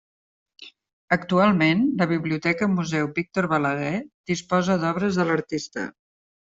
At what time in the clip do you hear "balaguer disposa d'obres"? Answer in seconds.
3.55-5.23